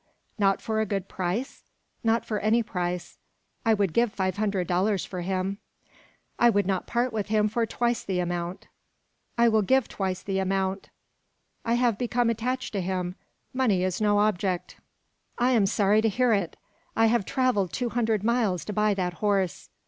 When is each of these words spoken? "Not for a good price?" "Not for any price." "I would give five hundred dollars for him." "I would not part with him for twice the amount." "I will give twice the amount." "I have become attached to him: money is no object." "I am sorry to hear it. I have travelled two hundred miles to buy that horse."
"Not 0.39 0.63
for 0.63 0.81
a 0.81 0.85
good 0.87 1.07
price?" 1.07 1.61
"Not 2.03 2.25
for 2.25 2.39
any 2.39 2.63
price." 2.63 3.19
"I 3.63 3.75
would 3.75 3.93
give 3.93 4.11
five 4.11 4.37
hundred 4.37 4.65
dollars 4.65 5.05
for 5.05 5.21
him." 5.21 5.59
"I 6.39 6.49
would 6.49 6.65
not 6.65 6.87
part 6.87 7.13
with 7.13 7.27
him 7.27 7.47
for 7.47 7.67
twice 7.67 8.03
the 8.03 8.19
amount." 8.19 8.67
"I 9.37 9.47
will 9.47 9.61
give 9.61 9.87
twice 9.87 10.23
the 10.23 10.39
amount." 10.39 10.89
"I 11.63 11.75
have 11.75 11.99
become 11.99 12.31
attached 12.31 12.73
to 12.73 12.81
him: 12.81 13.13
money 13.53 13.83
is 13.83 14.01
no 14.01 14.17
object." 14.17 14.75
"I 15.37 15.51
am 15.51 15.67
sorry 15.67 16.01
to 16.01 16.09
hear 16.09 16.33
it. 16.33 16.57
I 16.95 17.05
have 17.05 17.23
travelled 17.23 17.71
two 17.71 17.89
hundred 17.89 18.23
miles 18.23 18.65
to 18.65 18.73
buy 18.73 18.95
that 18.95 19.13
horse." 19.21 19.69